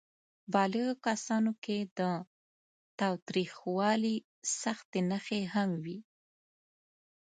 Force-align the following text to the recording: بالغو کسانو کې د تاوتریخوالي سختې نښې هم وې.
بالغو 0.53 0.89
کسانو 1.07 1.51
کې 1.63 1.77
د 1.99 2.01
تاوتریخوالي 2.99 4.15
سختې 4.61 4.99
نښې 5.09 5.41
هم 5.53 5.69
وې. 5.83 5.97